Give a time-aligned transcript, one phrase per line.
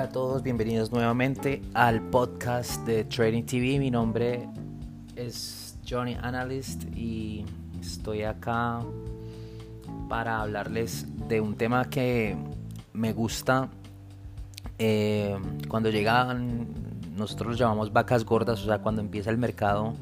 [0.00, 3.78] Hola a todos, bienvenidos nuevamente al podcast de Trading TV.
[3.78, 4.48] Mi nombre
[5.14, 7.44] es Johnny Analyst y
[7.78, 8.80] estoy acá
[10.08, 12.34] para hablarles de un tema que
[12.94, 13.68] me gusta.
[14.78, 15.36] Eh,
[15.68, 16.68] cuando llegan,
[17.14, 19.92] nosotros lo llamamos vacas gordas, o sea, cuando empieza el mercado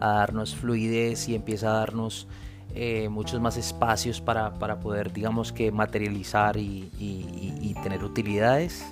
[0.00, 2.28] a darnos fluidez y empieza a darnos
[2.74, 8.84] eh, muchos más espacios para, poder, digamos que, materializar y, tener utilidades,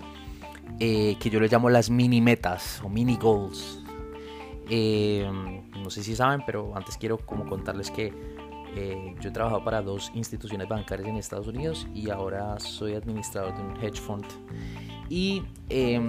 [0.81, 3.81] eh, que yo le llamo las mini metas o mini goals.
[4.71, 5.29] Eh,
[5.83, 8.13] no sé si saben, pero antes quiero como contarles que
[9.21, 13.63] yo he trabajado para dos instituciones bancarias en Estados Unidos y ahora soy administrador de
[13.63, 14.27] un hedge fund.
[15.09, 15.45] Y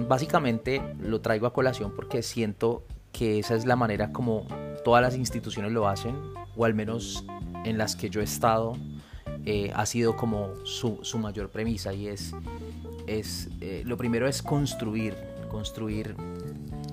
[0.08, 2.82] básicamente lo traigo a colación porque siento
[3.12, 4.48] que esa es la manera como
[4.84, 6.16] todas las instituciones lo hacen,
[6.56, 7.24] o al menos
[7.64, 8.76] en las que yo he estado
[9.44, 12.34] eh, ha sido como su, mayor premisa y es,
[13.06, 15.14] es eh, lo primero es construir,
[15.48, 16.14] construir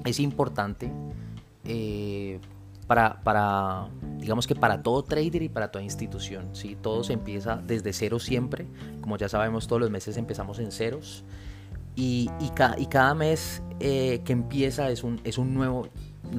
[0.06, 0.92] es importante
[1.66, 2.40] eh,
[2.88, 6.78] para, para, digamos que para todo trader y para toda institución, ¿sí?
[6.82, 8.66] todo se empieza desde cero siempre,
[9.02, 11.24] como ya sabemos todos los meses empezamos en ceros
[11.96, 15.88] y, y, y cada mes que empieza es un, es un nuevo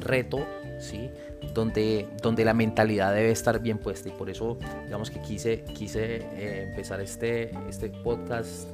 [0.00, 0.47] reto,
[0.78, 1.11] ¿sí?
[1.53, 6.16] donde, donde la mentalidad debe estar bien puesta y por eso digamos que quise, quise
[6.16, 8.69] eh, empezar este, este podcast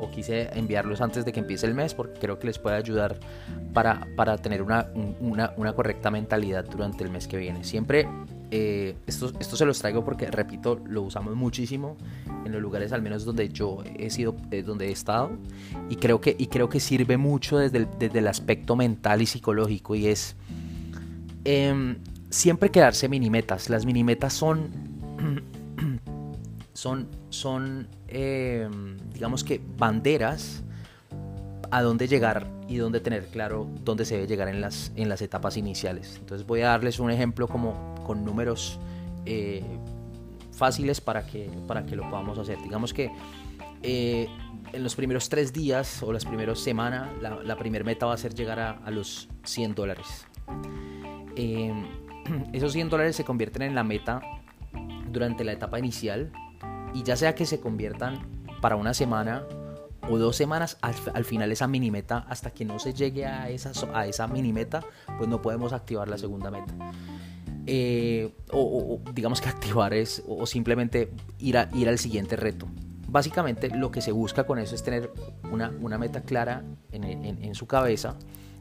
[0.00, 3.18] o quise enviarlos antes de que empiece el mes porque creo que les puede ayudar
[3.72, 4.88] para, para tener una,
[5.20, 7.64] una, una, correcta mentalidad durante el mes que viene.
[7.64, 8.08] Siempre
[8.50, 11.96] eh, esto, esto se los traigo porque, repito, lo usamos muchísimo
[12.44, 15.30] en los lugares al menos donde yo he sido, eh, donde he estado
[15.88, 19.26] y creo que, y creo que sirve mucho desde el, desde el aspecto mental y
[19.26, 20.36] psicológico y es
[21.50, 21.96] Em,
[22.28, 23.70] siempre quedarse mini metas.
[23.70, 24.70] Las mini metas son,
[26.78, 30.62] son, son em, digamos que banderas
[31.72, 35.20] a dónde llegar y dónde tener claro dónde se debe llegar en las, en las
[35.20, 36.18] etapas iniciales.
[36.20, 38.78] Entonces voy a darles un ejemplo como con números
[39.26, 39.64] eh,
[40.52, 42.62] fáciles para que, para que lo podamos hacer.
[42.62, 43.10] Digamos que
[43.82, 44.28] eh,
[44.72, 48.34] en los primeros tres días o las primeras semanas la, primera meta va a ser
[48.34, 50.28] llegar a, a los 100 dólares.
[51.34, 51.88] Em,
[52.52, 54.20] esos 100 dólares se convierten en la meta
[55.10, 56.30] durante la etapa inicial
[56.94, 58.18] y ya sea que se conviertan
[58.60, 59.44] para una semana
[60.08, 63.72] o dos semanas, al, final esa mini meta, hasta que no se llegue a esa,
[63.94, 64.82] a esa mini meta,
[65.18, 66.74] pues no podemos activar la segunda meta.
[67.66, 72.66] Eh, o, digamos que activar es o simplemente ir, a, ir al siguiente reto.
[73.08, 75.10] Básicamente lo que se busca con eso es tener
[75.50, 78.16] una, una meta clara en, en su cabeza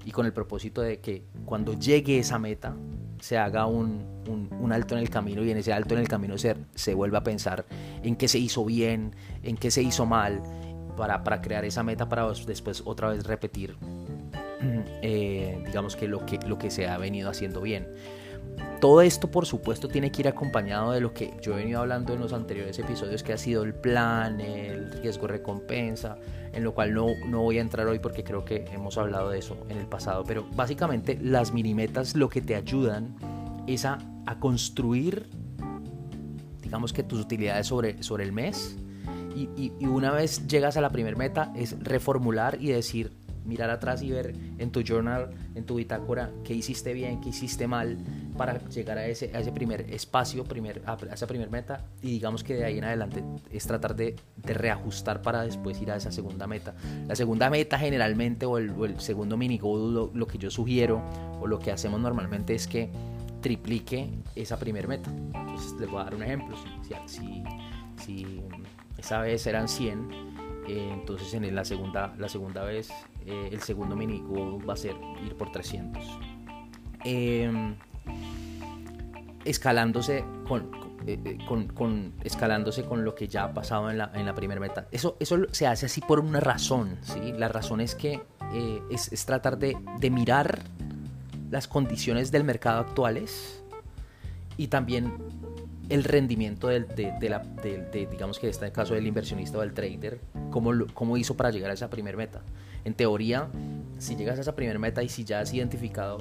[0.06, 2.76] y con el propósito de que cuando llegue esa meta
[3.20, 6.38] se haga un, un, alto en el camino y en ese alto en el camino
[6.38, 7.66] se, se vuelva a pensar
[8.04, 10.42] en qué se hizo bien, en qué se hizo mal,
[10.98, 13.78] para, para crear esa meta para después otra vez repetir,
[15.02, 17.88] eh, digamos que lo, que lo que se ha venido haciendo bien.
[18.80, 22.14] Todo esto, por supuesto, tiene que ir acompañado de lo que yo he venido hablando
[22.14, 26.18] en los anteriores episodios, que ha sido el plan, el riesgo-recompensa,
[26.54, 29.40] en lo cual no, no voy a entrar hoy porque creo que hemos hablado de
[29.40, 30.24] eso en el pasado.
[30.26, 33.16] Pero básicamente las minimetas lo que te ayudan
[33.66, 33.98] es a,
[34.40, 35.30] construir,
[36.62, 38.78] digamos que tus utilidades sobre, sobre el mes.
[39.36, 43.17] Y, y una vez llegas a la primera meta es reformular y decir,
[43.48, 47.68] mirar atrás y ver en tu journal, en tu bitácora, qué hiciste bien, qué hiciste
[47.68, 47.98] mal
[48.38, 52.44] para llegar a ese, a ese primer espacio, primer, a esa primera meta y digamos
[52.44, 56.12] que de ahí en adelante es tratar de, de, reajustar para después ir a esa
[56.12, 56.76] segunda meta.
[57.08, 61.02] La segunda meta generalmente o el, el segundo mini goal, lo, que yo sugiero
[61.40, 62.90] o lo que hacemos normalmente es que
[63.42, 65.10] triplique esa primera meta.
[65.34, 66.56] Entonces les voy a dar un ejemplo.
[66.84, 67.44] Si, si,
[68.04, 68.42] si
[68.98, 72.90] esa vez eran 100, eh, entonces en la segunda, la segunda vez
[73.26, 74.22] eh, el segundo mini
[74.68, 74.96] va a ser
[75.26, 76.04] ir por 300.
[77.04, 77.76] Em,
[79.46, 80.26] escalándose
[81.06, 84.60] eh, con, con, escalándose con lo que ya ha pasado en la, en la primera
[84.60, 84.88] meta.
[84.92, 86.98] Eso, eso se hace así por una razón.
[87.02, 87.34] ¿sí?
[87.38, 88.22] La razón es que
[88.90, 90.64] es, es, tratar de, de mirar
[91.50, 93.64] las condiciones del mercado actuales
[94.58, 95.14] y también
[95.90, 97.40] el rendimiento del, de, la,
[97.94, 100.20] digamos que en este caso del inversionista o del trader,
[100.58, 102.42] cómo, cómo hizo para llegar a esa primera meta.
[102.84, 103.48] En teoría,
[104.00, 106.18] si llegas a esa primera meta y si ya has identificado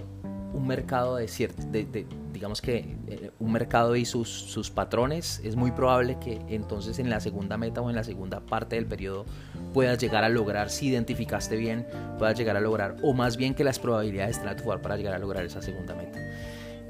[0.53, 5.57] un mercado de cierto, de, digamos que eh, un mercado y sus, sus patrones, es
[5.57, 9.25] muy probable que entonces en la segunda meta o en la segunda parte del periodo
[9.73, 11.87] puedas llegar a lograr, si identificaste bien,
[12.19, 14.97] puedas llegar a lograr, o más bien que las probabilidades estén a tu favor para
[14.97, 16.19] llegar a lograr esa segunda meta.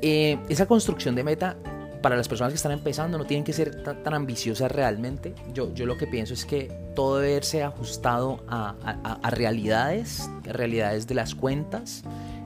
[0.02, 1.56] Eh, esa construcción de meta
[2.02, 5.34] para las personas que están empezando no tienen que ser tan, ambiciosas realmente.
[5.52, 8.74] Yo, yo lo que pienso es que todo debe verse ajustado a,
[9.22, 12.02] a, realidades, realidades de las cuentas.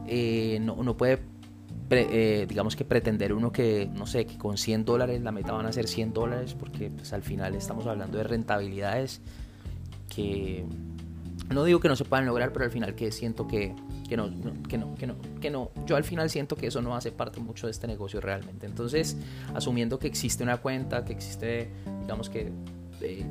[0.07, 1.21] Eh, no, uno puede,
[1.89, 5.65] eh, digamos que pretender uno que, no sé, que con 100 dólares la meta van
[5.65, 9.23] a ser 100 dólares, porque pues, al final estamos hablando de rentabilidades
[10.15, 10.67] que
[11.49, 13.75] no digo que no se puedan lograr, pero al final que siento que,
[14.09, 14.29] que no,
[14.69, 15.71] que no, que no, que no.
[15.87, 18.67] Yo al final siento que eso no hace parte mucho de este negocio realmente.
[18.67, 19.17] Entonces,
[19.55, 21.71] asumiendo que existe una cuenta, que existe,
[22.03, 22.53] digamos que
[23.03, 23.25] eh,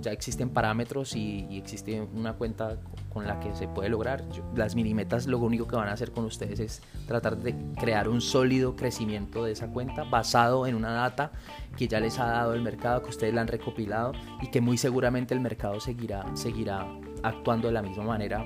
[0.00, 2.76] ya existen parámetros y, existe una cuenta
[3.12, 4.24] con la que se puede lograr.
[4.54, 8.08] las mini metas lo único que van a hacer con ustedes es tratar de crear
[8.08, 11.32] un sólido crecimiento de esa cuenta basado en una data
[11.76, 14.78] que ya les ha dado el mercado, que ustedes la han recopilado y que muy
[14.78, 16.86] seguramente el mercado seguirá, seguirá
[17.22, 18.44] actuando de la misma manera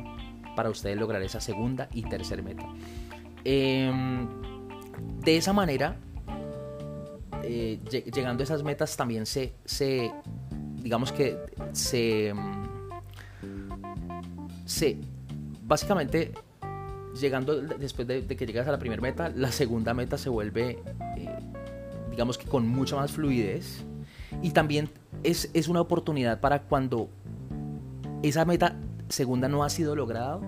[0.56, 2.66] para ustedes lograr esa segunda y tercera meta.
[3.44, 4.28] Em,
[5.22, 5.96] de esa manera,
[7.42, 7.80] eh,
[8.12, 9.54] llegando a esas metas también se
[10.82, 11.36] digamos que
[11.72, 12.32] se,
[14.64, 14.98] se
[15.62, 16.32] básicamente
[17.18, 20.78] llegando después de, que llegas a la primera meta, la segunda meta se vuelve,
[21.16, 21.38] eh,
[22.10, 23.84] digamos que con mucha más fluidez.
[24.42, 24.88] Y también
[25.22, 27.08] es, es, una oportunidad para cuando
[28.22, 28.76] esa meta
[29.08, 30.40] segunda no ha sido lograda,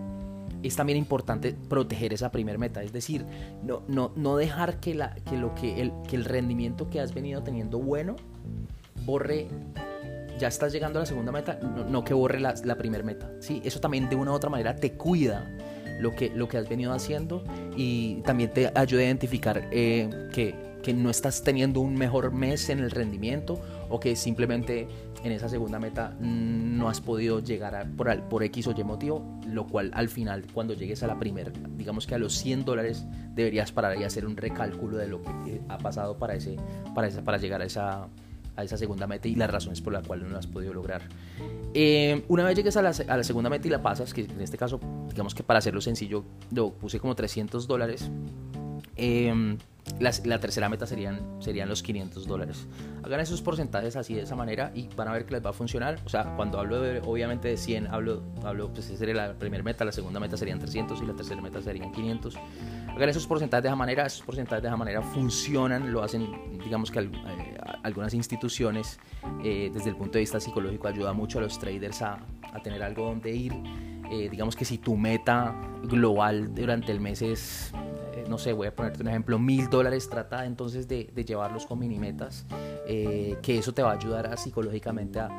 [0.63, 2.83] es también importante proteger esa primera meta.
[2.83, 3.27] Es decir,
[3.65, 7.13] no, no, no dejar que, la, que, lo que, el, que el rendimiento que has
[7.13, 8.17] venido teniendo bueno
[9.05, 9.49] borre
[10.43, 11.57] ya estás llegando a la segunda meta,
[11.89, 13.31] no, que borre la, la primera meta.
[13.39, 13.63] ¿sí?
[13.65, 15.49] Eso también de una u otra manera te cuida
[16.01, 17.45] lo que, lo que has venido haciendo
[17.77, 22.71] y también te ayuda a identificar eh, que, que, no estás teniendo un mejor mes
[22.71, 24.89] en el rendimiento o que simplemente
[25.23, 29.39] en esa segunda meta no has podido llegar a, por, por X o Y motivo,
[29.47, 33.07] lo cual al final cuando llegues a la primera, digamos que a los 100 dólares
[33.33, 36.57] deberías parar y hacer un recálculo de lo que eh, ha pasado para, ese,
[36.97, 38.09] para, esa, para llegar a esa
[38.57, 41.03] a esa segunda meta y las razones por las cuales no lo has podido lograr.
[41.75, 44.81] Eh, una vez llegues a la, segunda meta y la pasas, que en este caso,
[45.11, 48.11] digamos que para hacerlo sencillo, lo puse como 300 dólares.
[48.97, 49.57] Eh,
[49.99, 52.67] la, tercera meta serían, los 500 dólares.
[53.03, 55.53] Hagan esos porcentajes así de esa manera y van a ver que les va a
[55.53, 55.99] funcionar.
[56.05, 59.85] O sea, cuando hablo obviamente de 100, hablo, hablo pues esa sería la primera meta,
[59.85, 62.37] la segunda meta serían 300 y la tercera meta serían 500.
[62.89, 66.29] Hagan esos porcentajes de esa manera, esos porcentajes de esa manera funcionan, lo hacen,
[66.65, 67.52] digamos que eh,
[67.83, 68.99] algunas instituciones
[69.45, 72.19] eh, desde el punto de vista psicológico ayuda mucho a los traders a,
[72.53, 73.53] a tener algo donde ir.
[74.11, 75.55] Eh, digamos que si tu meta
[75.85, 77.73] global durante el mes es,
[78.29, 81.99] no sé, voy a ponerte un ejemplo, mil dólares, trata entonces de, llevarlos con mini
[81.99, 82.45] metas,
[82.87, 85.31] que eso te va a ayudar a, psicológicamente a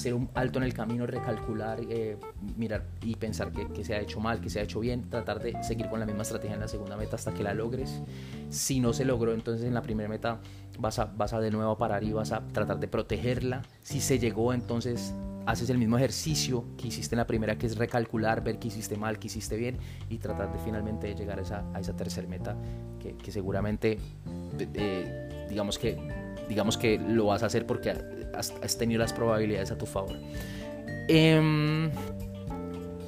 [0.00, 2.16] hacer un alto en el camino, recalcular, eh,
[2.56, 5.62] mirar y pensar que, se ha hecho mal, que se ha hecho bien, tratar de
[5.62, 8.00] seguir con la misma estrategia en la segunda meta hasta que la logres.
[8.48, 10.40] Si no se logró, entonces en la primera meta
[10.78, 13.62] vas a, vas a de nuevo a parar y vas a tratar de protegerla.
[13.82, 15.14] Si se llegó, entonces
[15.44, 18.96] haces el mismo ejercicio que hiciste en la primera, que es recalcular, ver qué hiciste
[18.96, 22.56] mal, qué hiciste bien y tratar de finalmente llegar a esa, a esa tercera meta
[22.98, 23.98] que, seguramente,
[24.58, 25.98] eh, digamos que
[26.50, 27.94] digamos que lo vas a hacer porque
[28.34, 30.16] has, tenido las probabilidades a tu favor.
[31.08, 31.88] Em,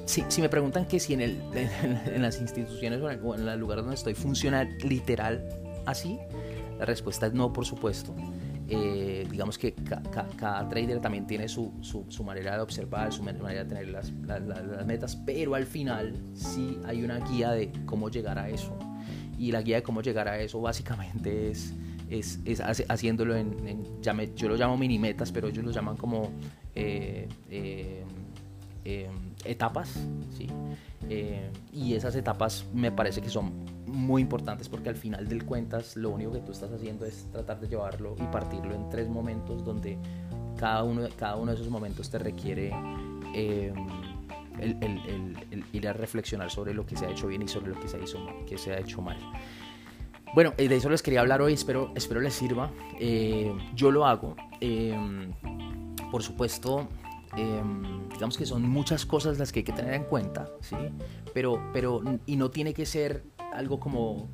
[0.05, 3.95] si, me preguntan que si en, el, en, las instituciones o en, el lugar donde
[3.95, 5.45] estoy funciona literal
[5.85, 6.17] así,
[6.79, 8.15] la respuesta es no, por supuesto.
[8.69, 13.65] Eh, digamos que cada trader también tiene su, su, manera de observar, su manera de
[13.65, 18.47] tener las, las, metas, pero al final sí hay una guía de cómo llegar a
[18.47, 18.73] eso.
[19.37, 21.73] Y la guía de cómo llegar a eso básicamente es
[22.09, 22.39] es,
[22.89, 23.83] haciéndolo en,
[24.35, 26.31] yo lo llamo mini metas, pero ellos lo llaman como
[26.75, 28.03] eh, eh,
[28.85, 29.09] eh,
[29.45, 29.93] etapas,
[30.37, 30.47] ¿sí?
[31.73, 33.51] y esas etapas me parece que son
[33.85, 37.59] muy importantes porque al final del cuentas lo único que tú estás haciendo es tratar
[37.59, 39.97] de llevarlo y partirlo en tres momentos donde
[40.57, 42.71] cada uno, cada uno de esos momentos te requiere
[44.59, 47.87] el, ir a reflexionar sobre lo que se ha hecho bien y sobre lo que
[47.87, 49.17] se ha, que se ha hecho mal.
[50.33, 52.71] Bueno, eh, de eso les quería hablar hoy, espero, espero les sirva.
[52.99, 54.35] Eh, yo lo hago.
[54.59, 55.31] Em,
[56.11, 56.87] por supuesto,
[57.37, 60.75] em, digamos que son muchas cosas las que hay que tener en cuenta, ¿sí?
[61.35, 63.23] Pero, pero, y no tiene que ser
[63.53, 64.29] algo como,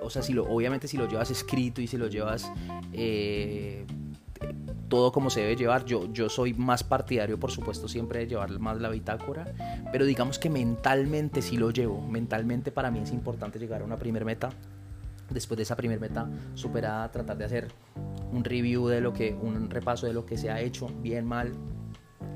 [0.00, 2.50] o sea, si lo, obviamente si lo llevas escrito y si lo llevas
[2.94, 3.84] eh,
[4.88, 8.58] todo como se debe llevar, yo, yo soy más partidario, por supuesto, siempre de llevar
[8.58, 9.52] más la bitácora,
[9.90, 13.98] pero digamos que mentalmente sí lo llevo, mentalmente para mí es importante llegar a una
[13.98, 14.50] primera meta
[15.32, 17.68] después de esa primera meta superada, tratar de hacer
[18.32, 21.52] un review de lo que, un repaso de lo que se ha hecho, bien, mal,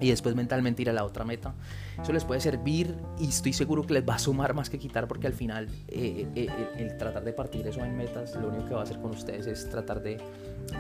[0.01, 1.55] y después mentalmente ir a la otra meta.
[2.01, 5.09] Eso les puede servir y estoy seguro que les va a sumar más que quitar
[5.09, 8.67] porque al final eh, eh, eh, el, tratar de partir eso en metas lo único
[8.67, 10.19] que va a hacer con ustedes es tratar de,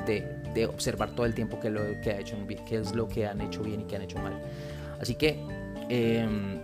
[0.07, 2.37] de, observar todo el tiempo qué, lo, que ha hecho,
[2.69, 4.39] qué es lo que han hecho bien y qué han hecho mal.
[5.01, 5.41] Así que
[5.89, 6.61] em,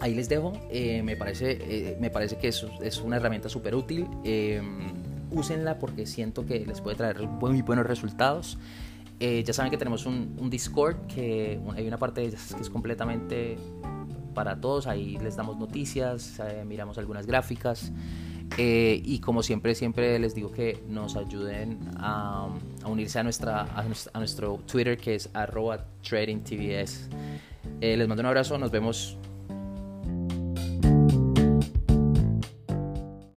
[0.00, 0.52] ahí les dejo.
[0.70, 4.06] Eh, me, parece, eh, me parece que es, es una herramienta súper útil.
[4.24, 4.92] Em,
[5.30, 8.58] úsenla porque siento que les puede traer muy buenos resultados.
[9.20, 12.70] Eh, ya saben que tenemos un, Discord, que hay una parte de ellas que es
[12.70, 13.56] completamente
[14.34, 14.86] para todos.
[14.86, 17.92] Ahí les damos noticias, miramos algunas gráficas.
[18.58, 22.48] Eh, y como siempre, siempre les digo que nos ayuden a,
[22.84, 27.08] unirse a, nuestra, a, nuestro Twitter que es arroba tradingtvs.
[27.80, 29.16] Eh, les mando un abrazo, nos vemos